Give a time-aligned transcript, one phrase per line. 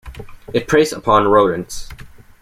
[0.51, 1.87] It preys upon rodents.